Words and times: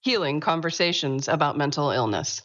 healing 0.00 0.40
conversations 0.40 1.28
about 1.28 1.56
mental 1.56 1.90
illness. 1.90 2.42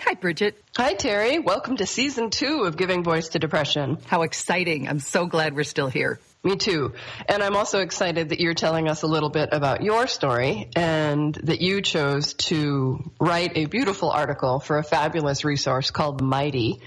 Hi, 0.00 0.14
Bridget. 0.20 0.62
Hi, 0.76 0.94
Terry. 0.94 1.38
Welcome 1.38 1.78
to 1.78 1.86
season 1.86 2.30
two 2.30 2.64
of 2.64 2.76
Giving 2.76 3.02
Voice 3.02 3.30
to 3.30 3.38
Depression. 3.38 3.98
How 4.06 4.22
exciting. 4.22 4.86
I'm 4.88 5.00
so 5.00 5.26
glad 5.26 5.56
we're 5.56 5.64
still 5.64 5.88
here. 5.88 6.20
Me 6.44 6.56
too. 6.56 6.92
And 7.26 7.42
I'm 7.42 7.56
also 7.56 7.80
excited 7.80 8.28
that 8.28 8.38
you're 8.38 8.52
telling 8.52 8.86
us 8.86 9.00
a 9.00 9.06
little 9.06 9.30
bit 9.30 9.48
about 9.52 9.82
your 9.82 10.06
story 10.06 10.68
and 10.76 11.34
that 11.44 11.62
you 11.62 11.80
chose 11.80 12.34
to 12.34 13.10
write 13.18 13.56
a 13.56 13.64
beautiful 13.64 14.10
article 14.10 14.60
for 14.60 14.76
a 14.76 14.82
fabulous 14.84 15.42
resource 15.42 15.90
called 15.90 16.20
Mighty. 16.20 16.82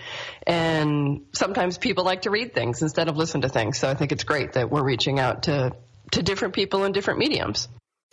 And 0.46 1.26
sometimes 1.34 1.80
people 1.80 2.04
like 2.04 2.22
to 2.22 2.30
read 2.30 2.54
things 2.54 2.84
instead 2.84 3.10
of 3.10 3.18
listen 3.18 3.42
to 3.42 3.50
things. 3.50 3.80
So 3.80 3.90
I 3.90 3.96
think 3.96 4.12
it's 4.12 4.24
great 4.24 4.54
that 4.54 4.70
we're 4.70 4.86
reaching 4.86 5.20
out 5.20 5.44
to, 5.44 5.76
to 6.12 6.24
different 6.24 6.54
people 6.54 6.86
in 6.86 6.92
different 6.92 7.20
mediums. 7.20 7.68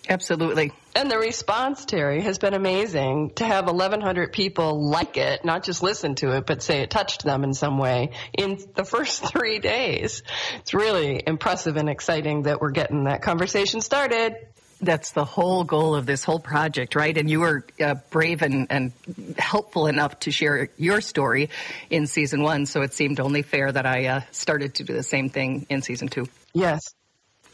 Absolutely. 0.09 0.73
And 0.95 1.11
the 1.11 1.19
response, 1.19 1.85
Terry, 1.85 2.21
has 2.21 2.39
been 2.39 2.55
amazing 2.55 3.31
to 3.37 3.45
have 3.45 3.67
1,100 3.67 4.33
people 4.33 4.91
like 4.91 5.17
it, 5.17 5.45
not 5.45 5.65
just 5.65 5.83
listen 5.83 6.15
to 6.17 6.37
it, 6.37 6.47
but 6.47 6.63
say 6.63 6.83
it 6.83 6.91
touched 6.91 7.25
them 7.25 7.43
in 7.43 7.55
some 7.55 7.79
way 7.79 8.11
in 8.37 8.59
the 8.75 8.85
first 8.85 9.25
three 9.33 9.59
days. 9.59 10.23
It's 10.59 10.75
really 10.75 11.23
impressive 11.27 11.77
and 11.77 11.89
exciting 11.89 12.43
that 12.43 12.61
we're 12.61 12.71
getting 12.71 13.05
that 13.05 13.23
conversation 13.23 13.81
started. 13.81 14.37
That's 14.81 15.13
the 15.13 15.25
whole 15.25 15.65
goal 15.65 15.95
of 15.95 16.05
this 16.05 16.25
whole 16.25 16.41
project, 16.41 16.95
right? 16.95 17.17
And 17.17 17.31
you 17.31 17.41
were 17.41 17.65
uh, 17.81 17.95
brave 18.11 18.43
and, 18.43 18.67
and 18.69 18.93
helpful 19.39 19.87
enough 19.87 20.19
to 20.21 20.31
share 20.31 20.69
your 20.77 21.01
story 21.01 21.49
in 21.89 22.07
season 22.07 22.43
one, 22.43 22.67
so 22.67 22.83
it 22.83 22.93
seemed 22.93 23.21
only 23.21 23.41
fair 23.41 23.73
that 23.73 23.87
I 23.87 24.07
uh, 24.07 24.21
started 24.33 24.75
to 24.75 24.85
do 24.85 24.93
the 24.93 25.03
same 25.03 25.31
thing 25.31 25.67
in 25.71 25.81
season 25.81 26.09
two. 26.09 26.29
Yes 26.53 26.81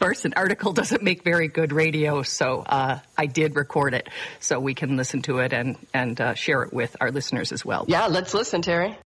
course, 0.01 0.25
an 0.25 0.33
article 0.35 0.73
doesn't 0.73 1.03
make 1.03 1.23
very 1.23 1.47
good 1.47 1.71
radio, 1.71 2.23
so 2.23 2.63
uh, 2.65 2.99
I 3.17 3.27
did 3.27 3.55
record 3.55 3.93
it 3.93 4.09
so 4.39 4.59
we 4.59 4.73
can 4.73 4.97
listen 4.97 5.21
to 5.23 5.37
it 5.39 5.53
and 5.53 5.77
and 5.93 6.19
uh, 6.19 6.33
share 6.33 6.63
it 6.63 6.73
with 6.73 6.97
our 6.99 7.11
listeners 7.11 7.51
as 7.51 7.63
well. 7.63 7.85
Yeah, 7.87 8.07
let's 8.07 8.33
listen, 8.33 8.61
Terry. 8.61 8.97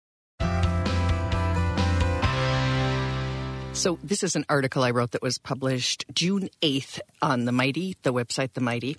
So 3.73 3.99
this 4.01 4.23
is 4.23 4.37
an 4.37 4.45
article 4.47 4.83
I 4.83 4.91
wrote 4.91 5.11
that 5.11 5.21
was 5.21 5.37
published 5.37 6.05
June 6.13 6.49
8th 6.61 7.01
on 7.21 7.43
the 7.43 7.51
Mighty, 7.51 7.97
the 8.03 8.13
website 8.13 8.53
The 8.53 8.61
Mighty. 8.61 8.97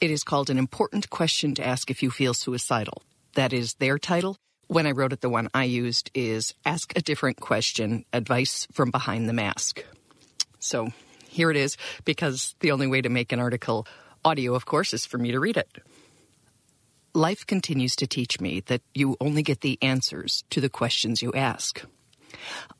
It 0.00 0.10
is 0.10 0.24
called 0.24 0.48
An 0.48 0.56
Important 0.56 1.10
Question 1.10 1.54
to 1.56 1.66
Ask 1.66 1.90
If 1.90 2.02
You 2.02 2.10
Feel 2.10 2.32
Suicidal. 2.32 3.02
That 3.34 3.52
is 3.52 3.74
their 3.74 3.98
title. 3.98 4.38
When 4.68 4.86
I 4.86 4.92
wrote 4.92 5.12
it, 5.12 5.20
the 5.20 5.28
one 5.28 5.50
I 5.52 5.64
used 5.64 6.10
is 6.14 6.54
Ask 6.64 6.96
a 6.96 7.02
Different 7.02 7.40
Question 7.40 8.06
Advice 8.14 8.66
from 8.72 8.90
Behind 8.90 9.28
the 9.28 9.34
Mask. 9.34 9.84
So 10.60 10.92
here 11.30 11.50
it 11.50 11.56
is, 11.56 11.76
because 12.04 12.54
the 12.60 12.72
only 12.72 12.88
way 12.88 13.00
to 13.00 13.08
make 13.08 13.32
an 13.32 13.38
article 13.38 13.86
audio, 14.24 14.54
of 14.54 14.66
course, 14.66 14.92
is 14.92 15.06
for 15.06 15.16
me 15.16 15.30
to 15.30 15.40
read 15.40 15.56
it. 15.56 15.70
Life 17.14 17.46
continues 17.46 17.96
to 17.96 18.06
teach 18.06 18.40
me 18.40 18.60
that 18.66 18.82
you 18.94 19.16
only 19.20 19.42
get 19.42 19.60
the 19.60 19.78
answers 19.80 20.44
to 20.50 20.60
the 20.60 20.68
questions 20.68 21.22
you 21.22 21.32
ask. 21.32 21.82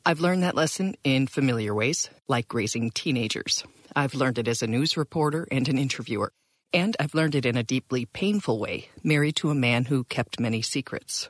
I've 0.05 0.21
learned 0.21 0.43
that 0.43 0.55
lesson 0.55 0.94
in 1.03 1.27
familiar 1.27 1.75
ways, 1.75 2.11
like 2.28 2.55
raising 2.55 2.91
teenagers. 2.91 3.65
I've 3.94 4.15
learned 4.15 4.38
it 4.38 4.49
as 4.49 4.62
a 4.62 4.67
news 4.67 4.97
reporter 4.97 5.47
and 5.50 5.69
an 5.69 5.78
interviewer. 5.78 6.32
And 6.72 6.97
I've 7.00 7.15
learned 7.15 7.34
it 7.34 7.47
in 7.47 7.56
a 7.56 7.65
deeply 7.65 8.06
painful 8.06 8.61
way, 8.61 8.88
married 9.03 9.37
to 9.37 9.50
a 9.50 9.56
man 9.56 9.87
who 9.87 10.05
kept 10.05 10.38
many 10.38 10.62
secrets. 10.62 11.28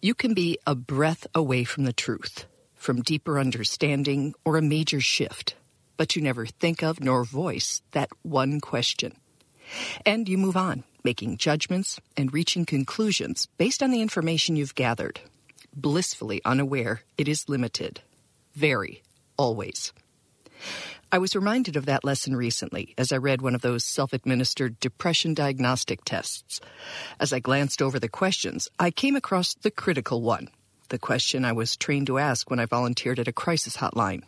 You 0.00 0.14
can 0.14 0.32
be 0.32 0.58
a 0.66 0.74
breath 0.74 1.26
away 1.34 1.64
from 1.64 1.84
the 1.84 1.92
truth, 1.92 2.46
from 2.74 3.02
deeper 3.02 3.38
understanding 3.38 4.34
or 4.44 4.56
a 4.56 4.62
major 4.62 5.00
shift 5.00 5.54
but 5.98 6.16
you 6.16 6.22
never 6.22 6.46
think 6.46 6.82
of 6.82 7.02
nor 7.02 7.24
voice 7.24 7.82
that 7.90 8.08
one 8.22 8.60
question. 8.60 9.12
And 10.06 10.26
you 10.26 10.38
move 10.38 10.56
on, 10.56 10.84
making 11.04 11.36
judgments 11.36 12.00
and 12.16 12.32
reaching 12.32 12.64
conclusions 12.64 13.46
based 13.58 13.82
on 13.82 13.90
the 13.90 14.00
information 14.00 14.56
you've 14.56 14.74
gathered. 14.74 15.20
Blissfully 15.76 16.40
unaware 16.46 17.02
it 17.18 17.28
is 17.28 17.50
limited. 17.50 18.00
Very, 18.54 19.02
always. 19.36 19.92
I 21.10 21.18
was 21.18 21.34
reminded 21.34 21.76
of 21.76 21.86
that 21.86 22.04
lesson 22.04 22.36
recently 22.36 22.94
as 22.98 23.12
I 23.12 23.16
read 23.16 23.40
one 23.40 23.54
of 23.54 23.62
those 23.62 23.84
self 23.84 24.12
administered 24.12 24.78
depression 24.80 25.34
diagnostic 25.34 26.04
tests. 26.04 26.60
As 27.18 27.32
I 27.32 27.40
glanced 27.40 27.82
over 27.82 27.98
the 27.98 28.08
questions, 28.08 28.68
I 28.78 28.90
came 28.90 29.16
across 29.16 29.54
the 29.54 29.70
critical 29.70 30.22
one, 30.22 30.48
the 30.88 30.98
question 30.98 31.44
I 31.44 31.52
was 31.52 31.76
trained 31.76 32.06
to 32.08 32.18
ask 32.18 32.50
when 32.50 32.60
I 32.60 32.66
volunteered 32.66 33.18
at 33.18 33.28
a 33.28 33.32
crisis 33.32 33.76
hotline. 33.76 34.22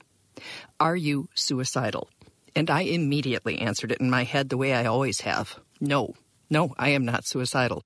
Are 0.78 0.96
you 0.96 1.28
suicidal? 1.34 2.08
And 2.54 2.70
I 2.70 2.82
immediately 2.82 3.58
answered 3.58 3.92
it 3.92 4.00
in 4.00 4.10
my 4.10 4.24
head 4.24 4.48
the 4.48 4.56
way 4.56 4.74
I 4.74 4.84
always 4.84 5.20
have. 5.22 5.58
No, 5.80 6.14
no, 6.48 6.74
I 6.78 6.90
am 6.90 7.04
not 7.04 7.26
suicidal. 7.26 7.82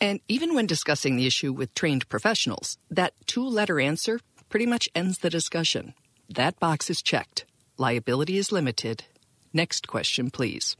And 0.00 0.20
even 0.28 0.54
when 0.54 0.66
discussing 0.66 1.16
the 1.16 1.26
issue 1.26 1.52
with 1.52 1.74
trained 1.74 2.08
professionals, 2.08 2.78
that 2.90 3.14
two 3.26 3.46
letter 3.46 3.80
answer 3.80 4.20
pretty 4.48 4.66
much 4.66 4.88
ends 4.94 5.18
the 5.18 5.30
discussion. 5.30 5.94
That 6.28 6.60
box 6.60 6.90
is 6.90 7.02
checked. 7.02 7.44
Liability 7.78 8.38
is 8.38 8.52
limited. 8.52 9.04
Next 9.52 9.86
question, 9.88 10.30
please. 10.30 10.76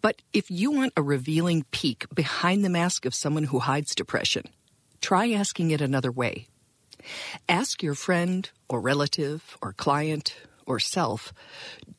But 0.00 0.22
if 0.32 0.50
you 0.50 0.70
want 0.70 0.92
a 0.96 1.02
revealing 1.02 1.64
peek 1.70 2.06
behind 2.14 2.64
the 2.64 2.68
mask 2.68 3.06
of 3.06 3.14
someone 3.14 3.44
who 3.44 3.60
hides 3.60 3.94
depression, 3.94 4.44
try 5.00 5.30
asking 5.30 5.70
it 5.70 5.80
another 5.80 6.12
way. 6.12 6.46
Ask 7.48 7.82
your 7.82 7.94
friend 7.94 8.48
or 8.68 8.80
relative 8.80 9.56
or 9.62 9.72
client 9.72 10.36
or 10.66 10.78
self 10.78 11.32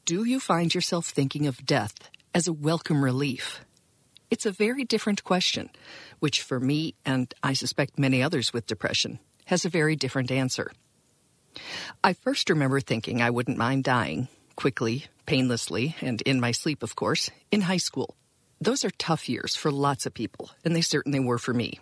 do 0.06 0.24
you 0.24 0.40
find 0.40 0.74
yourself 0.74 1.08
thinking 1.08 1.48
of 1.48 1.66
death 1.66 2.10
as 2.34 2.48
a 2.48 2.54
welcome 2.54 3.04
relief? 3.04 3.62
It's 4.32 4.46
a 4.46 4.52
very 4.52 4.84
different 4.84 5.24
question, 5.24 5.70
which 6.20 6.42
for 6.42 6.60
me, 6.60 6.96
and 7.06 7.34
I 7.44 7.54
suspect 7.54 7.98
many 7.98 8.22
others 8.22 8.54
with 8.54 8.68
depression, 8.68 9.20
has 9.46 9.66
a 9.66 9.70
very 9.70 9.96
different 9.96 10.32
answer. 10.32 10.72
I 12.04 12.14
first 12.14 12.50
remember 12.50 12.80
thinking 12.80 13.22
I 13.22 13.32
wouldn't 13.32 13.58
mind 13.58 13.84
dying, 13.84 14.28
quickly, 14.56 15.06
painlessly, 15.26 15.96
and 16.02 16.22
in 16.22 16.40
my 16.40 16.52
sleep, 16.52 16.84
of 16.84 16.96
course, 16.96 17.32
in 17.52 17.62
high 17.62 17.78
school. 17.78 18.16
Those 18.62 18.86
are 18.86 18.92
tough 18.92 19.28
years 19.30 19.56
for 19.56 19.72
lots 19.72 20.06
of 20.06 20.14
people, 20.14 20.52
and 20.64 20.76
they 20.76 20.82
certainly 20.82 21.20
were 21.20 21.40
for 21.40 21.54
me 21.54 21.80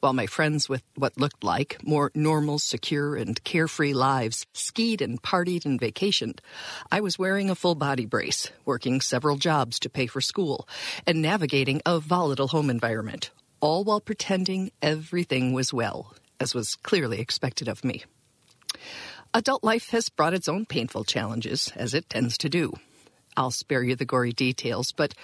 while 0.00 0.12
my 0.12 0.26
friends 0.26 0.68
with 0.68 0.82
what 0.94 1.18
looked 1.18 1.44
like 1.44 1.78
more 1.82 2.10
normal, 2.14 2.58
secure, 2.58 3.16
and 3.16 3.42
carefree 3.44 3.92
lives 3.92 4.46
skied 4.52 5.00
and 5.00 5.20
partied 5.22 5.64
and 5.64 5.80
vacationed, 5.80 6.40
I 6.90 7.00
was 7.00 7.18
wearing 7.18 7.50
a 7.50 7.54
full 7.54 7.74
body 7.74 8.06
brace, 8.06 8.50
working 8.64 9.00
several 9.00 9.36
jobs 9.36 9.78
to 9.80 9.90
pay 9.90 10.06
for 10.06 10.20
school, 10.20 10.68
and 11.06 11.22
navigating 11.22 11.82
a 11.86 12.00
volatile 12.00 12.48
home 12.48 12.70
environment, 12.70 13.30
all 13.60 13.84
while 13.84 14.00
pretending 14.00 14.70
everything 14.82 15.52
was 15.52 15.72
well, 15.72 16.14
as 16.38 16.54
was 16.54 16.76
clearly 16.76 17.20
expected 17.20 17.68
of 17.68 17.84
me. 17.84 18.04
Adult 19.32 19.64
life 19.64 19.90
has 19.90 20.08
brought 20.08 20.34
its 20.34 20.48
own 20.48 20.64
painful 20.64 21.04
challenges, 21.04 21.72
as 21.74 21.94
it 21.94 22.08
tends 22.08 22.38
to 22.38 22.48
do. 22.48 22.72
I'll 23.36 23.50
spare 23.50 23.82
you 23.82 23.96
the 23.96 24.04
gory 24.04 24.32
details, 24.32 24.92
but 24.92 25.14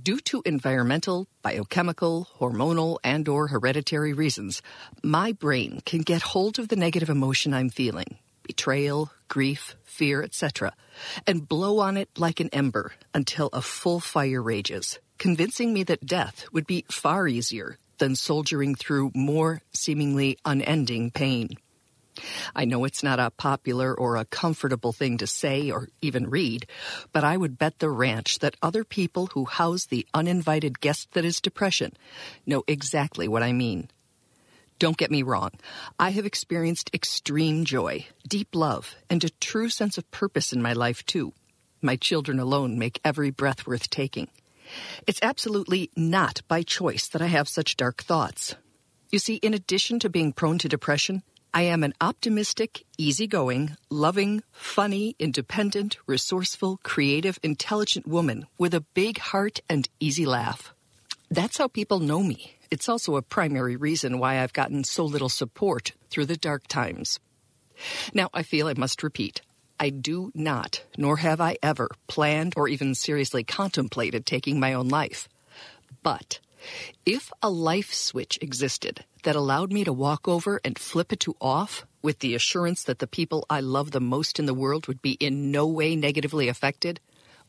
due 0.00 0.20
to 0.20 0.42
environmental, 0.44 1.26
biochemical, 1.42 2.28
hormonal, 2.38 2.98
and 3.04 3.28
or 3.28 3.48
hereditary 3.48 4.12
reasons, 4.12 4.62
my 5.02 5.32
brain 5.32 5.80
can 5.84 6.00
get 6.00 6.22
hold 6.22 6.58
of 6.58 6.68
the 6.68 6.76
negative 6.76 7.10
emotion 7.10 7.52
I'm 7.52 7.70
feeling, 7.70 8.18
betrayal, 8.42 9.10
grief, 9.28 9.76
fear, 9.84 10.22
etc., 10.22 10.72
and 11.26 11.48
blow 11.48 11.78
on 11.78 11.96
it 11.96 12.08
like 12.18 12.40
an 12.40 12.48
ember 12.52 12.92
until 13.14 13.48
a 13.52 13.62
full 13.62 14.00
fire 14.00 14.42
rages, 14.42 14.98
convincing 15.18 15.72
me 15.72 15.82
that 15.84 16.06
death 16.06 16.46
would 16.52 16.66
be 16.66 16.84
far 16.90 17.28
easier 17.28 17.78
than 17.98 18.16
soldiering 18.16 18.74
through 18.74 19.12
more 19.14 19.60
seemingly 19.72 20.38
unending 20.44 21.10
pain. 21.10 21.50
I 22.54 22.64
know 22.64 22.84
it's 22.84 23.02
not 23.02 23.18
a 23.18 23.30
popular 23.30 23.94
or 23.94 24.16
a 24.16 24.24
comfortable 24.24 24.92
thing 24.92 25.18
to 25.18 25.26
say 25.26 25.70
or 25.70 25.88
even 26.00 26.30
read, 26.30 26.66
but 27.12 27.24
I 27.24 27.36
would 27.36 27.58
bet 27.58 27.78
the 27.78 27.90
ranch 27.90 28.38
that 28.38 28.56
other 28.62 28.84
people 28.84 29.28
who 29.28 29.44
house 29.44 29.86
the 29.86 30.06
uninvited 30.14 30.80
guest 30.80 31.12
that 31.12 31.24
is 31.24 31.40
depression 31.40 31.92
know 32.46 32.64
exactly 32.66 33.28
what 33.28 33.42
I 33.42 33.52
mean. 33.52 33.88
Don't 34.78 34.96
get 34.96 35.10
me 35.10 35.22
wrong. 35.22 35.50
I 35.98 36.10
have 36.10 36.24
experienced 36.24 36.90
extreme 36.94 37.64
joy, 37.64 38.06
deep 38.28 38.54
love, 38.54 38.94
and 39.10 39.24
a 39.24 39.30
true 39.40 39.68
sense 39.68 39.98
of 39.98 40.10
purpose 40.12 40.52
in 40.52 40.62
my 40.62 40.72
life 40.72 41.04
too. 41.04 41.32
My 41.82 41.96
children 41.96 42.38
alone 42.38 42.78
make 42.78 43.00
every 43.04 43.30
breath 43.30 43.66
worth 43.66 43.90
taking. 43.90 44.28
It's 45.06 45.20
absolutely 45.22 45.90
not 45.96 46.42
by 46.46 46.62
choice 46.62 47.08
that 47.08 47.22
I 47.22 47.26
have 47.26 47.48
such 47.48 47.76
dark 47.76 48.02
thoughts. 48.02 48.54
You 49.10 49.18
see, 49.18 49.36
in 49.36 49.54
addition 49.54 49.98
to 50.00 50.10
being 50.10 50.32
prone 50.32 50.58
to 50.58 50.68
depression, 50.68 51.22
I 51.54 51.62
am 51.62 51.82
an 51.82 51.94
optimistic, 52.00 52.84
easygoing, 52.98 53.76
loving, 53.88 54.42
funny, 54.52 55.16
independent, 55.18 55.96
resourceful, 56.06 56.78
creative, 56.82 57.38
intelligent 57.42 58.06
woman 58.06 58.46
with 58.58 58.74
a 58.74 58.84
big 58.94 59.18
heart 59.18 59.60
and 59.68 59.88
easy 59.98 60.26
laugh. 60.26 60.74
That's 61.30 61.58
how 61.58 61.68
people 61.68 62.00
know 62.00 62.22
me. 62.22 62.54
It's 62.70 62.88
also 62.88 63.16
a 63.16 63.22
primary 63.22 63.76
reason 63.76 64.18
why 64.18 64.40
I've 64.40 64.52
gotten 64.52 64.84
so 64.84 65.04
little 65.04 65.30
support 65.30 65.92
through 66.10 66.26
the 66.26 66.36
dark 66.36 66.66
times. 66.68 67.18
Now, 68.12 68.28
I 68.34 68.42
feel 68.42 68.66
I 68.66 68.74
must 68.74 69.02
repeat. 69.02 69.40
I 69.80 69.90
do 69.90 70.30
not, 70.34 70.84
nor 70.96 71.16
have 71.18 71.40
I 71.40 71.56
ever, 71.62 71.88
planned 72.08 72.54
or 72.56 72.68
even 72.68 72.94
seriously 72.94 73.42
contemplated 73.42 74.26
taking 74.26 74.60
my 74.60 74.74
own 74.74 74.88
life. 74.88 75.28
But 76.02 76.40
if 77.06 77.32
a 77.42 77.50
life 77.50 77.92
switch 77.92 78.38
existed 78.40 79.04
that 79.22 79.36
allowed 79.36 79.72
me 79.72 79.84
to 79.84 79.92
walk 79.92 80.28
over 80.28 80.60
and 80.64 80.78
flip 80.78 81.12
it 81.12 81.20
to 81.20 81.36
off 81.40 81.86
with 82.02 82.20
the 82.20 82.34
assurance 82.34 82.84
that 82.84 82.98
the 82.98 83.06
people 83.06 83.44
I 83.50 83.60
love 83.60 83.90
the 83.90 84.00
most 84.00 84.38
in 84.38 84.46
the 84.46 84.54
world 84.54 84.86
would 84.86 85.02
be 85.02 85.12
in 85.12 85.50
no 85.50 85.66
way 85.66 85.96
negatively 85.96 86.48
affected, 86.48 87.00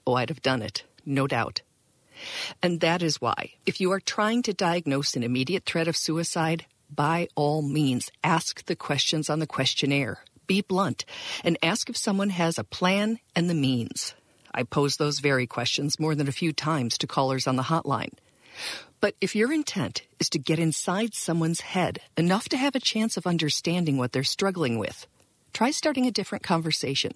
oh, 0.05 0.15
I'd 0.15 0.29
have 0.29 0.41
done 0.41 0.61
it, 0.61 0.83
no 1.05 1.27
doubt. 1.27 1.61
And 2.61 2.81
that 2.81 3.01
is 3.01 3.21
why, 3.21 3.53
if 3.65 3.79
you 3.79 3.91
are 3.91 3.99
trying 3.99 4.41
to 4.43 4.53
diagnose 4.53 5.15
an 5.15 5.23
immediate 5.23 5.65
threat 5.65 5.87
of 5.87 5.95
suicide, 5.95 6.65
by 6.93 7.27
all 7.35 7.61
means, 7.61 8.11
ask 8.23 8.65
the 8.65 8.75
questions 8.75 9.29
on 9.29 9.39
the 9.39 9.47
questionnaire. 9.47 10.23
Be 10.47 10.61
blunt 10.61 11.05
and 11.43 11.57
ask 11.61 11.89
if 11.89 11.97
someone 11.97 12.31
has 12.31 12.57
a 12.57 12.63
plan 12.63 13.19
and 13.35 13.49
the 13.49 13.53
means. 13.53 14.15
I 14.51 14.63
pose 14.63 14.97
those 14.97 15.19
very 15.19 15.45
questions 15.45 15.99
more 15.99 16.15
than 16.15 16.27
a 16.27 16.33
few 16.33 16.51
times 16.51 16.97
to 16.97 17.07
callers 17.07 17.45
on 17.45 17.55
the 17.55 17.63
hotline. 17.63 18.13
But 19.01 19.15
if 19.21 19.35
your 19.35 19.53
intent 19.53 20.03
is 20.19 20.29
to 20.31 20.39
get 20.39 20.59
inside 20.59 21.13
someone's 21.13 21.61
head 21.61 21.99
enough 22.17 22.49
to 22.49 22.57
have 22.57 22.75
a 22.75 22.79
chance 22.81 23.15
of 23.15 23.25
understanding 23.25 23.97
what 23.97 24.11
they're 24.11 24.23
struggling 24.23 24.77
with, 24.77 25.07
try 25.53 25.71
starting 25.71 26.05
a 26.05 26.11
different 26.11 26.43
conversation. 26.43 27.13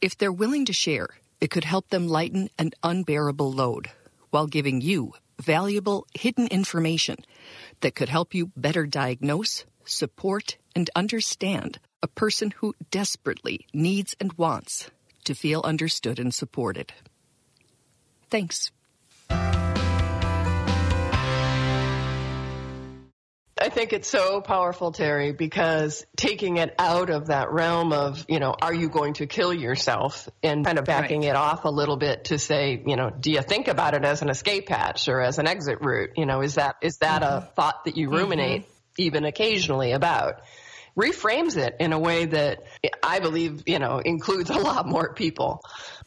If 0.00 0.18
they're 0.18 0.32
willing 0.32 0.64
to 0.66 0.72
share, 0.72 1.08
it 1.40 1.50
could 1.50 1.64
help 1.64 1.88
them 1.90 2.08
lighten 2.08 2.50
an 2.58 2.72
unbearable 2.82 3.52
load 3.52 3.90
while 4.30 4.46
giving 4.46 4.80
you 4.80 5.12
valuable 5.38 6.06
hidden 6.14 6.48
information 6.48 7.16
that 7.80 7.94
could 7.94 8.08
help 8.08 8.34
you 8.34 8.50
better 8.56 8.86
diagnose, 8.86 9.64
support, 9.84 10.56
and 10.74 10.90
understand 10.94 11.78
a 12.02 12.08
person 12.08 12.50
who 12.50 12.74
desperately 12.90 13.66
needs 13.72 14.14
and 14.20 14.32
wants 14.34 14.90
to 15.24 15.34
feel 15.34 15.60
understood 15.64 16.18
and 16.18 16.34
supported. 16.34 16.92
Thanks. 18.28 18.70
I 23.60 23.68
think 23.68 23.92
it's 23.92 24.08
so 24.08 24.40
powerful, 24.40 24.90
Terry, 24.90 25.32
because 25.32 26.06
taking 26.16 26.56
it 26.56 26.74
out 26.78 27.10
of 27.10 27.26
that 27.26 27.52
realm 27.52 27.92
of, 27.92 28.24
you 28.26 28.38
know, 28.38 28.54
are 28.60 28.72
you 28.72 28.88
going 28.88 29.12
to 29.14 29.26
kill 29.26 29.52
yourself 29.52 30.30
and 30.42 30.64
kind 30.64 30.78
of 30.78 30.86
backing 30.86 31.20
right. 31.20 31.30
it 31.30 31.36
off 31.36 31.66
a 31.66 31.68
little 31.68 31.98
bit 31.98 32.24
to 32.24 32.38
say, 32.38 32.82
you 32.86 32.96
know, 32.96 33.10
do 33.10 33.30
you 33.30 33.42
think 33.42 33.68
about 33.68 33.92
it 33.92 34.02
as 34.02 34.22
an 34.22 34.30
escape 34.30 34.70
hatch 34.70 35.08
or 35.08 35.20
as 35.20 35.38
an 35.38 35.46
exit 35.46 35.82
route? 35.82 36.12
You 36.16 36.24
know, 36.24 36.40
is 36.40 36.54
that, 36.54 36.76
is 36.80 36.96
that 36.98 37.20
mm-hmm. 37.20 37.36
a 37.36 37.50
thought 37.54 37.84
that 37.84 37.98
you 37.98 38.08
ruminate 38.08 38.62
mm-hmm. 38.62 39.02
even 39.02 39.24
occasionally 39.26 39.92
about? 39.92 40.40
Reframes 40.96 41.58
it 41.58 41.76
in 41.80 41.92
a 41.92 41.98
way 41.98 42.24
that 42.24 42.64
I 43.02 43.20
believe, 43.20 43.64
you 43.66 43.78
know, 43.78 43.98
includes 43.98 44.48
a 44.48 44.58
lot 44.58 44.88
more 44.88 45.12
people. 45.12 45.62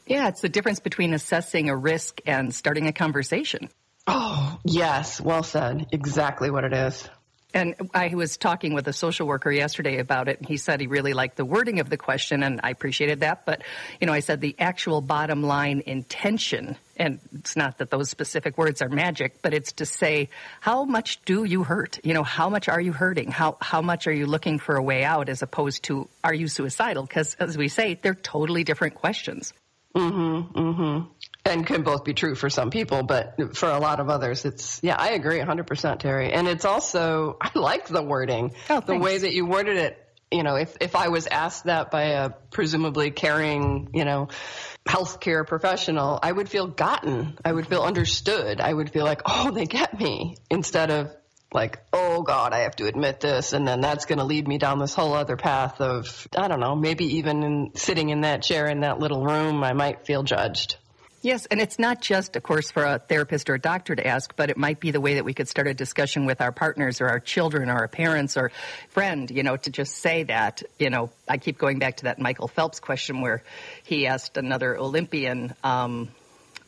Yeah, 0.07 0.27
it's 0.27 0.41
the 0.41 0.49
difference 0.49 0.79
between 0.79 1.13
assessing 1.13 1.69
a 1.69 1.77
risk 1.77 2.19
and 2.25 2.53
starting 2.53 2.87
a 2.87 2.93
conversation. 2.93 3.69
Oh, 4.07 4.59
yes. 4.65 5.21
Well 5.21 5.43
said. 5.43 5.87
Exactly 5.91 6.49
what 6.49 6.63
it 6.63 6.73
is. 6.73 7.07
And 7.53 7.75
I 7.93 8.15
was 8.15 8.37
talking 8.37 8.73
with 8.73 8.87
a 8.87 8.93
social 8.93 9.27
worker 9.27 9.51
yesterday 9.51 9.99
about 9.99 10.27
it, 10.27 10.39
and 10.39 10.47
he 10.47 10.57
said 10.57 10.81
he 10.81 10.87
really 10.87 11.13
liked 11.13 11.37
the 11.37 11.45
wording 11.45 11.79
of 11.79 11.89
the 11.89 11.97
question, 11.97 12.41
and 12.41 12.59
I 12.63 12.71
appreciated 12.71 13.19
that. 13.19 13.45
But, 13.45 13.61
you 14.01 14.07
know, 14.07 14.13
I 14.13 14.21
said 14.21 14.41
the 14.41 14.55
actual 14.57 15.01
bottom 15.01 15.43
line 15.43 15.83
intention, 15.85 16.75
and 16.97 17.19
it's 17.33 17.55
not 17.55 17.77
that 17.77 17.91
those 17.91 18.09
specific 18.09 18.57
words 18.57 18.81
are 18.81 18.89
magic, 18.89 19.41
but 19.41 19.53
it's 19.53 19.73
to 19.73 19.85
say, 19.85 20.29
how 20.61 20.83
much 20.85 21.21
do 21.25 21.43
you 21.43 21.63
hurt? 21.63 21.99
You 22.03 22.15
know, 22.15 22.23
how 22.23 22.49
much 22.49 22.69
are 22.69 22.81
you 22.81 22.91
hurting? 22.91 23.29
How, 23.29 23.57
how 23.61 23.81
much 23.81 24.07
are 24.07 24.13
you 24.13 24.25
looking 24.25 24.57
for 24.57 24.75
a 24.75 24.83
way 24.83 25.03
out 25.03 25.29
as 25.29 25.43
opposed 25.43 25.83
to, 25.83 26.09
are 26.23 26.33
you 26.33 26.47
suicidal? 26.47 27.03
Because, 27.03 27.35
as 27.35 27.57
we 27.57 27.67
say, 27.67 27.99
they're 28.01 28.15
totally 28.15 28.63
different 28.63 28.95
questions. 28.95 29.53
Mm 29.95 30.11
hmm, 30.11 30.59
mm 30.59 30.75
hmm 30.75 31.12
and 31.45 31.65
can 31.65 31.83
both 31.83 32.03
be 32.03 32.13
true 32.13 32.35
for 32.35 32.49
some 32.49 32.69
people, 32.69 33.03
but 33.03 33.55
for 33.55 33.69
a 33.69 33.79
lot 33.79 33.99
of 33.99 34.09
others, 34.09 34.45
it's, 34.45 34.79
yeah, 34.81 34.95
I 34.97 35.11
agree 35.11 35.39
100%, 35.39 35.99
Terry. 35.99 36.31
And 36.31 36.47
it's 36.47 36.65
also, 36.65 37.37
I 37.41 37.51
like 37.55 37.87
the 37.87 38.01
wording, 38.01 38.53
oh, 38.69 38.79
the 38.79 38.97
way 38.97 39.17
that 39.17 39.33
you 39.33 39.45
worded 39.45 39.77
it. 39.77 39.99
You 40.31 40.41
know, 40.41 40.55
if, 40.55 40.75
if 40.81 40.95
I 40.95 41.09
was 41.09 41.27
asked 41.27 41.65
that 41.65 41.91
by 41.91 42.03
a 42.03 42.29
presumably 42.29 43.11
caring, 43.11 43.89
you 43.93 44.03
know, 44.03 44.29
healthcare 44.87 45.45
professional, 45.45 46.17
I 46.23 46.31
would 46.31 46.49
feel 46.49 46.65
gotten. 46.65 47.37
I 47.45 47.51
would 47.51 47.67
feel 47.67 47.83
understood. 47.83 48.59
I 48.59 48.73
would 48.73 48.91
feel 48.91 49.05
like, 49.05 49.21
oh, 49.25 49.51
they 49.51 49.65
get 49.65 49.99
me 49.99 50.37
instead 50.49 50.89
of 50.89 51.11
like, 51.53 51.79
oh 51.93 52.23
God, 52.23 52.51
I 52.51 52.59
have 52.61 52.75
to 52.77 52.87
admit 52.87 53.19
this. 53.19 53.53
And 53.53 53.67
then 53.67 53.79
that's 53.79 54.05
going 54.05 54.17
to 54.17 54.25
lead 54.25 54.47
me 54.47 54.57
down 54.57 54.79
this 54.79 54.95
whole 54.95 55.13
other 55.13 55.37
path 55.37 55.81
of, 55.81 56.27
I 56.35 56.47
don't 56.47 56.59
know, 56.59 56.75
maybe 56.75 57.17
even 57.17 57.43
in, 57.43 57.71
sitting 57.75 58.09
in 58.09 58.21
that 58.21 58.41
chair 58.41 58.65
in 58.67 58.79
that 58.79 58.99
little 58.99 59.23
room, 59.23 59.63
I 59.63 59.73
might 59.73 60.07
feel 60.07 60.23
judged. 60.23 60.77
Yes, 61.23 61.45
and 61.45 61.61
it's 61.61 61.79
not 61.79 62.01
just, 62.01 62.35
of 62.35 62.43
course, 62.43 62.69
for 62.69 62.83
a 62.83 62.99
therapist 62.99 63.49
or 63.49 63.53
a 63.53 63.59
doctor 63.59 63.95
to 63.95 64.05
ask, 64.05 64.35
but 64.35 64.49
it 64.49 64.57
might 64.57 64.81
be 64.81 64.91
the 64.91 64.99
way 64.99 65.13
that 65.13 65.23
we 65.23 65.33
could 65.33 65.47
start 65.47 65.67
a 65.67 65.73
discussion 65.73 66.25
with 66.25 66.41
our 66.41 66.51
partners 66.51 66.99
or 66.99 67.07
our 67.07 67.21
children 67.21 67.69
or 67.69 67.75
our 67.75 67.87
parents 67.87 68.35
or 68.35 68.51
friend, 68.89 69.31
you 69.31 69.41
know, 69.41 69.55
to 69.55 69.69
just 69.69 69.95
say 69.95 70.23
that, 70.23 70.63
you 70.77 70.89
know, 70.89 71.11
I 71.25 71.37
keep 71.37 71.57
going 71.57 71.79
back 71.79 71.97
to 71.97 72.03
that 72.03 72.19
Michael 72.19 72.49
Phelps 72.49 72.81
question 72.81 73.21
where 73.21 73.41
he 73.85 74.05
asked 74.05 74.35
another 74.35 74.77
Olympian, 74.77 75.55
um, 75.63 76.09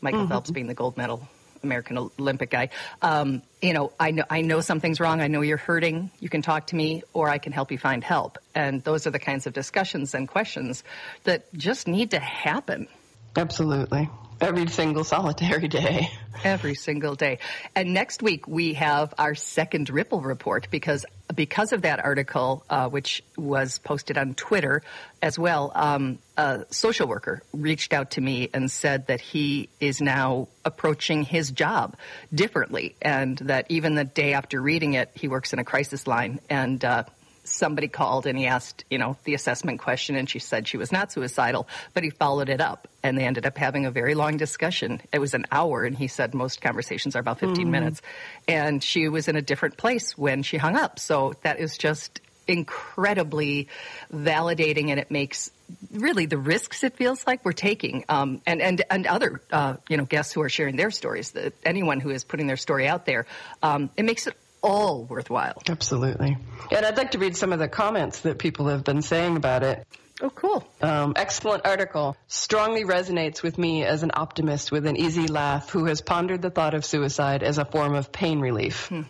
Michael 0.00 0.20
mm-hmm. 0.20 0.30
Phelps 0.30 0.50
being 0.50 0.68
the 0.68 0.74
gold 0.74 0.96
medal 0.96 1.28
American 1.62 1.98
Olympic 1.98 2.48
guy. 2.48 2.70
Um, 3.02 3.42
you 3.60 3.74
know, 3.74 3.92
I 4.00 4.12
know 4.12 4.24
I 4.30 4.40
know 4.40 4.60
something's 4.60 5.00
wrong. 5.00 5.20
I 5.20 5.28
know 5.28 5.42
you're 5.42 5.56
hurting. 5.56 6.10
You 6.20 6.28
can 6.28 6.40
talk 6.40 6.68
to 6.68 6.76
me, 6.76 7.02
or 7.12 7.28
I 7.28 7.38
can 7.38 7.52
help 7.52 7.72
you 7.72 7.78
find 7.78 8.02
help. 8.02 8.38
And 8.54 8.82
those 8.84 9.06
are 9.06 9.10
the 9.10 9.18
kinds 9.18 9.46
of 9.46 9.52
discussions 9.52 10.14
and 10.14 10.28
questions 10.28 10.82
that 11.24 11.52
just 11.54 11.88
need 11.88 12.12
to 12.12 12.20
happen. 12.20 12.88
Absolutely. 13.36 14.08
Every 14.40 14.66
single 14.66 15.04
solitary 15.04 15.68
day. 15.68 16.10
Every 16.44 16.74
single 16.74 17.14
day. 17.14 17.38
And 17.74 17.94
next 17.94 18.22
week 18.22 18.46
we 18.46 18.74
have 18.74 19.14
our 19.16 19.34
second 19.34 19.88
Ripple 19.88 20.20
report 20.20 20.68
because 20.70 21.06
because 21.34 21.72
of 21.72 21.82
that 21.82 22.04
article, 22.04 22.64
uh, 22.68 22.88
which 22.88 23.22
was 23.36 23.78
posted 23.78 24.16
on 24.18 24.34
Twitter 24.34 24.82
as 25.22 25.38
well. 25.38 25.72
Um, 25.74 26.18
a 26.36 26.66
social 26.70 27.08
worker 27.08 27.42
reached 27.52 27.92
out 27.92 28.12
to 28.12 28.20
me 28.20 28.50
and 28.52 28.70
said 28.70 29.06
that 29.08 29.20
he 29.20 29.68
is 29.80 30.00
now 30.00 30.48
approaching 30.64 31.22
his 31.22 31.50
job 31.50 31.96
differently, 32.32 32.94
and 33.02 33.38
that 33.38 33.66
even 33.70 33.94
the 33.94 34.04
day 34.04 34.34
after 34.34 34.60
reading 34.60 34.94
it, 34.94 35.10
he 35.14 35.28
works 35.28 35.52
in 35.52 35.58
a 35.58 35.64
crisis 35.64 36.06
line 36.06 36.40
and. 36.50 36.84
Uh, 36.84 37.04
somebody 37.48 37.88
called 37.88 38.26
and 38.26 38.38
he 38.38 38.46
asked, 38.46 38.84
you 38.90 38.98
know, 38.98 39.16
the 39.24 39.34
assessment 39.34 39.80
question 39.80 40.16
and 40.16 40.28
she 40.28 40.38
said 40.38 40.68
she 40.68 40.76
was 40.76 40.92
not 40.92 41.12
suicidal, 41.12 41.66
but 41.94 42.02
he 42.02 42.10
followed 42.10 42.48
it 42.48 42.60
up 42.60 42.88
and 43.02 43.16
they 43.16 43.24
ended 43.24 43.46
up 43.46 43.56
having 43.56 43.86
a 43.86 43.90
very 43.90 44.14
long 44.14 44.36
discussion. 44.36 45.00
It 45.12 45.18
was 45.18 45.34
an 45.34 45.46
hour 45.50 45.84
and 45.84 45.96
he 45.96 46.08
said 46.08 46.34
most 46.34 46.60
conversations 46.60 47.16
are 47.16 47.20
about 47.20 47.40
15 47.40 47.56
mm-hmm. 47.56 47.70
minutes. 47.70 48.02
And 48.48 48.82
she 48.82 49.08
was 49.08 49.28
in 49.28 49.36
a 49.36 49.42
different 49.42 49.76
place 49.76 50.16
when 50.16 50.42
she 50.42 50.56
hung 50.56 50.76
up. 50.76 50.98
So 50.98 51.34
that 51.42 51.58
is 51.58 51.78
just 51.78 52.20
incredibly 52.48 53.68
validating 54.12 54.90
and 54.90 55.00
it 55.00 55.10
makes 55.10 55.50
really 55.92 56.26
the 56.26 56.38
risks 56.38 56.84
it 56.84 56.96
feels 56.96 57.26
like 57.26 57.44
we're 57.44 57.52
taking 57.52 58.04
um, 58.08 58.40
and 58.46 58.62
and 58.62 58.84
and 58.88 59.06
other 59.06 59.40
uh, 59.50 59.74
you 59.88 59.96
know 59.96 60.04
guests 60.04 60.32
who 60.32 60.40
are 60.42 60.48
sharing 60.48 60.76
their 60.76 60.90
stories 60.90 61.32
that 61.32 61.54
anyone 61.64 61.98
who 61.98 62.10
is 62.10 62.22
putting 62.22 62.46
their 62.46 62.56
story 62.56 62.86
out 62.86 63.04
there 63.04 63.26
um, 63.62 63.90
it 63.96 64.04
makes 64.04 64.26
it 64.26 64.36
all 64.66 65.04
worthwhile. 65.04 65.62
Absolutely. 65.68 66.36
And 66.70 66.86
I'd 66.86 66.96
like 66.96 67.12
to 67.12 67.18
read 67.18 67.36
some 67.36 67.52
of 67.52 67.58
the 67.58 67.68
comments 67.68 68.20
that 68.20 68.38
people 68.38 68.68
have 68.68 68.84
been 68.84 69.02
saying 69.02 69.36
about 69.36 69.62
it. 69.62 69.86
Oh, 70.20 70.30
cool. 70.30 70.66
Um, 70.80 71.12
excellent 71.14 71.66
article. 71.66 72.16
Strongly 72.26 72.84
resonates 72.84 73.42
with 73.42 73.58
me 73.58 73.84
as 73.84 74.02
an 74.02 74.12
optimist 74.14 74.72
with 74.72 74.86
an 74.86 74.96
easy 74.96 75.26
laugh 75.26 75.68
who 75.70 75.84
has 75.86 76.00
pondered 76.00 76.40
the 76.40 76.50
thought 76.50 76.74
of 76.74 76.84
suicide 76.84 77.42
as 77.42 77.58
a 77.58 77.64
form 77.64 77.94
of 77.94 78.12
pain 78.12 78.40
relief. 78.40 78.88
Hmm. 78.88 79.02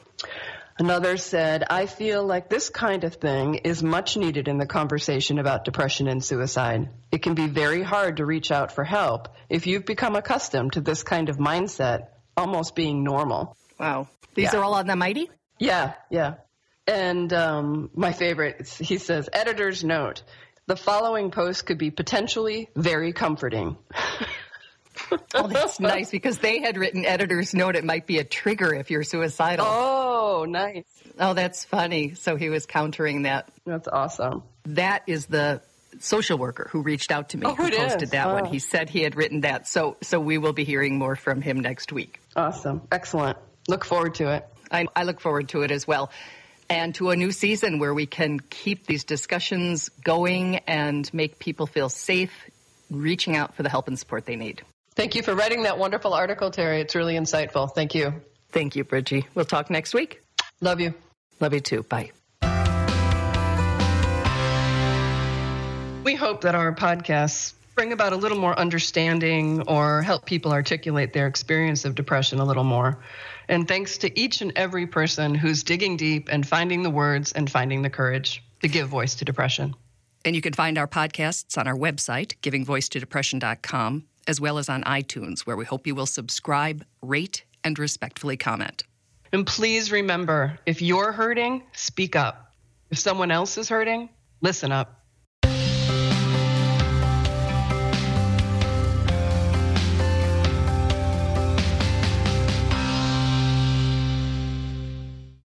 Another 0.78 1.16
said, 1.16 1.64
I 1.70 1.86
feel 1.86 2.26
like 2.26 2.50
this 2.50 2.68
kind 2.68 3.04
of 3.04 3.14
thing 3.14 3.54
is 3.54 3.82
much 3.82 4.18
needed 4.18 4.46
in 4.46 4.58
the 4.58 4.66
conversation 4.66 5.38
about 5.38 5.64
depression 5.64 6.06
and 6.06 6.22
suicide. 6.22 6.90
It 7.10 7.22
can 7.22 7.34
be 7.34 7.46
very 7.46 7.82
hard 7.82 8.18
to 8.18 8.26
reach 8.26 8.50
out 8.50 8.72
for 8.72 8.84
help 8.84 9.28
if 9.48 9.66
you've 9.66 9.86
become 9.86 10.16
accustomed 10.16 10.75
to 10.75 10.82
this 10.82 11.02
kind 11.02 11.30
of 11.30 11.38
mindset 11.38 12.08
almost 12.36 12.75
being 12.75 13.04
normal. 13.04 13.56
Wow. 13.80 14.08
These 14.34 14.52
yeah. 14.52 14.58
are 14.58 14.64
all 14.64 14.75
on 14.75 14.86
the 14.86 14.96
Mighty? 14.96 15.30
Yeah, 15.58 15.94
yeah. 16.10 16.34
And 16.86 17.32
um, 17.32 17.90
my 17.94 18.12
favorite, 18.12 18.68
he 18.68 18.98
says, 18.98 19.28
editor's 19.32 19.82
note. 19.82 20.22
The 20.66 20.76
following 20.76 21.30
post 21.30 21.66
could 21.66 21.78
be 21.78 21.90
potentially 21.90 22.68
very 22.75 23.12
comforting. 23.12 23.76
oh, 25.34 25.46
that's 25.46 25.80
nice 25.80 26.10
because 26.10 26.38
they 26.38 26.60
had 26.60 26.76
written 26.76 27.04
editor's 27.04 27.54
note 27.54 27.76
it 27.76 27.84
might 27.84 28.06
be 28.06 28.18
a 28.18 28.25
trigger 28.25 28.75
if 28.75 28.90
you're 28.90 29.04
suicidal. 29.04 29.66
Oh, 29.66 30.46
nice. 30.48 30.84
Oh, 31.18 31.34
that's 31.34 31.64
funny. 31.64 32.14
So 32.14 32.36
he 32.36 32.50
was 32.50 32.66
countering 32.66 33.22
that. 33.22 33.48
That's 33.64 33.88
awesome. 33.88 34.42
That 34.66 35.02
is 35.06 35.26
the 35.26 35.62
social 35.98 36.36
worker 36.36 36.68
who 36.70 36.82
reached 36.82 37.10
out 37.10 37.30
to 37.30 37.38
me 37.38 37.46
oh, 37.46 37.54
who 37.54 37.70
posted 37.70 38.02
is? 38.02 38.10
that 38.10 38.26
oh. 38.26 38.34
one. 38.34 38.44
He 38.46 38.58
said 38.58 38.90
he 38.90 39.02
had 39.02 39.16
written 39.16 39.42
that. 39.42 39.66
So 39.66 39.96
so 40.02 40.20
we 40.20 40.38
will 40.38 40.52
be 40.52 40.64
hearing 40.64 40.98
more 40.98 41.16
from 41.16 41.40
him 41.40 41.60
next 41.60 41.92
week. 41.92 42.20
Awesome. 42.34 42.82
Excellent. 42.92 43.38
Look 43.68 43.84
forward 43.84 44.16
to 44.16 44.34
it. 44.34 44.46
I, 44.70 44.87
I 44.94 45.04
look 45.04 45.20
forward 45.20 45.49
to 45.50 45.62
it 45.62 45.70
as 45.70 45.87
well. 45.87 46.11
And 46.68 46.94
to 46.96 47.11
a 47.11 47.16
new 47.16 47.30
season 47.30 47.78
where 47.78 47.94
we 47.94 48.06
can 48.06 48.40
keep 48.40 48.87
these 48.87 49.04
discussions 49.04 49.88
going 49.88 50.56
and 50.66 51.12
make 51.14 51.38
people 51.38 51.66
feel 51.66 51.88
safe 51.88 52.32
reaching 52.90 53.37
out 53.37 53.54
for 53.54 53.62
the 53.62 53.68
help 53.68 53.88
and 53.88 53.99
support 53.99 54.26
they 54.26 54.37
need. 54.37 54.62
Thank 54.94 55.14
you 55.14 55.23
for 55.23 55.35
writing 55.35 55.64
that 55.64 55.78
wonderful 55.78 56.14
article, 56.14 56.50
Terry. 56.50 56.80
It's 56.80 56.94
really 56.94 57.14
insightful. 57.14 57.70
Thank 57.73 57.94
you. 57.94 58.14
Thank 58.50 58.76
you, 58.76 58.85
Bridgie. 58.85 59.26
We'll 59.35 59.44
talk 59.44 59.70
next 59.70 59.94
week. 59.94 60.23
Love 60.61 60.80
you. 60.80 60.94
Love 61.38 61.52
you 61.52 61.61
too. 61.61 61.82
Bye. 61.82 62.12
We 66.02 66.14
hope 66.14 66.42
that 66.42 66.54
our 66.54 66.75
podcasts 66.75 67.52
bring 67.76 67.92
about 67.92 68.14
a 68.14 68.16
little 68.16 68.38
more 68.38 68.59
understanding 68.59 69.62
or 69.68 70.02
help 70.02 70.25
people 70.25 70.50
articulate 70.50 71.12
their 71.12 71.26
experience 71.26 71.85
of 71.85 71.95
depression 71.95 72.40
a 72.40 72.45
little 72.45 72.64
more. 72.64 72.99
And 73.49 73.68
thanks 73.68 73.99
to 73.99 74.18
each 74.18 74.40
and 74.40 74.50
every 74.56 74.87
person 74.87 75.35
who's 75.35 75.62
digging 75.62 75.99
deep 75.99 76.28
and 76.33 76.49
finding 76.49 76.83
the 76.83 76.90
words 76.90 77.33
and 77.33 77.49
finding 77.49 77.83
the 77.83 77.90
courage 77.90 78.42
to 78.62 78.68
give 78.68 78.88
voice 78.88 79.14
to 79.16 79.25
depression. 79.26 79.76
And 80.25 80.35
you 80.35 80.40
can 80.40 80.54
find 80.54 80.78
our 80.78 80.88
podcasts 80.88 81.56
on 81.59 81.68
our 81.68 81.76
website, 81.76 82.35
givingvoicetodepression.com, 82.42 84.04
as 84.26 84.40
well 84.40 84.59
as 84.59 84.68
on 84.68 84.83
iTunes, 84.85 85.40
where 85.40 85.56
we 85.56 85.66
hope 85.66 85.87
you 85.87 85.95
will 85.95 86.06
subscribe, 86.06 86.85
rate, 87.02 87.45
and 87.62 87.78
respectfully 87.78 88.38
comment. 88.38 88.85
And 89.33 89.47
please 89.47 89.92
remember 89.92 90.59
if 90.64 90.80
you're 90.80 91.12
hurting, 91.12 91.62
speak 91.73 92.16
up. 92.16 92.54
If 92.90 92.99
someone 92.99 93.30
else 93.30 93.59
is 93.59 93.68
hurting, 93.68 94.09
listen 94.40 94.73
up. 94.73 94.95